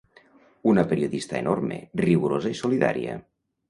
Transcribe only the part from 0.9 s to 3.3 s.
periodista enorme, rigorosa i solidària.